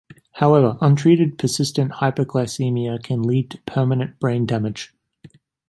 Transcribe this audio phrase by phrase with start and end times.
[0.31, 4.95] However, untreated persistent hypoglycemia can lead to permanent brain damage.